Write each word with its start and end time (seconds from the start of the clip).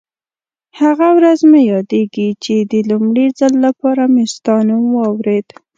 هغه 0.79 1.07
ورځ 1.17 1.39
مې 1.51 1.61
یادېږي 1.73 2.29
چې 2.43 2.55
د 2.71 2.73
لومړي 2.89 3.27
ځل 3.39 3.53
لپاره 3.65 4.03
مې 4.13 4.25
ستا 4.33 4.55
نوم 4.67 4.85
واورېد. 4.97 5.47